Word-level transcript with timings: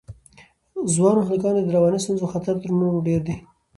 ځوانو 0.93 1.21
هلکانو 1.29 1.57
ته 1.63 1.65
د 1.65 1.69
رواني 1.75 1.99
ستونزو 2.03 2.31
خطر 2.33 2.55
تر 2.63 2.71
نورو 2.81 3.05
ډېر 3.07 3.21
دی. 3.27 3.35